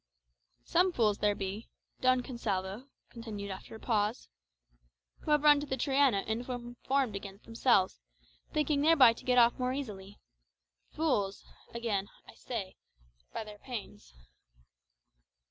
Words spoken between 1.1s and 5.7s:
there be," Don Gonsalvo continued after a pause, "who have run to